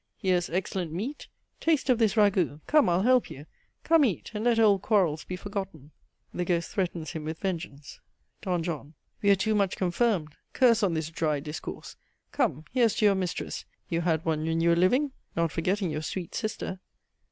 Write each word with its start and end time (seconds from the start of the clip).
Here's 0.17 0.49
excellent 0.49 0.91
meat, 0.91 1.27
taste 1.59 1.87
of 1.87 1.99
this 1.99 2.15
ragout. 2.17 2.61
Come, 2.65 2.89
I'll 2.89 3.03
help 3.03 3.29
you, 3.29 3.45
come 3.83 4.03
eat, 4.03 4.31
and 4.33 4.43
let 4.43 4.57
old 4.57 4.81
quarrels 4.81 5.25
be 5.25 5.35
forgotten. 5.35 5.91
(The 6.33 6.43
ghost 6.43 6.71
threatens 6.71 7.11
him 7.11 7.23
with 7.23 7.37
vengeance.) 7.37 7.99
"D. 8.41 8.59
JOHN. 8.63 8.95
We 9.21 9.29
are 9.29 9.35
too 9.35 9.53
much 9.53 9.77
confirmed 9.77 10.29
curse 10.53 10.81
on 10.81 10.95
this 10.95 11.11
dry 11.11 11.39
discourse. 11.39 11.97
Come, 12.31 12.65
here's 12.71 12.95
to 12.95 13.05
your 13.05 13.13
mistress, 13.13 13.65
you 13.89 14.01
had 14.01 14.25
one 14.25 14.43
when 14.43 14.59
you 14.59 14.69
were 14.69 14.75
living: 14.75 15.11
not 15.35 15.51
forgetting 15.51 15.91
your 15.91 16.01
sweet 16.01 16.33
sister. 16.33 16.79